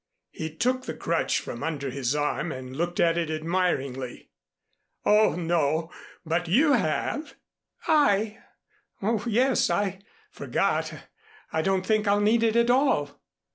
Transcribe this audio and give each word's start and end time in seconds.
He 0.31 0.49
took 0.49 0.85
the 0.85 0.95
crutch 0.95 1.37
from 1.39 1.61
under 1.61 1.91
his 1.91 2.15
arm 2.15 2.51
and 2.51 2.75
looked 2.75 2.99
at 2.99 3.19
it 3.19 3.29
admiringly. 3.29 4.31
"Oh, 5.05 5.35
no 5.35 5.91
but 6.25 6.47
you 6.47 6.73
have." 6.73 7.35
"I! 7.85 8.39
Oh, 9.03 9.23
yes. 9.27 9.69
I 9.69 9.99
forgot. 10.31 10.91
I 11.53 11.61
don't 11.61 11.85
think 11.85 12.07
I'll 12.07 12.19
need 12.19 12.41
it 12.41 12.55
at 12.55 12.71
all. 12.71 13.21